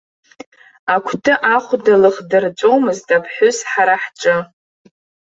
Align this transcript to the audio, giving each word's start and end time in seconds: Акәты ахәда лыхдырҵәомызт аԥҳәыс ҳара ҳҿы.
Акәты 0.93 1.33
ахәда 1.55 1.95
лыхдырҵәомызт 2.01 3.07
аԥҳәыс 3.17 3.57
ҳара 3.71 3.95
ҳҿы. 4.03 4.37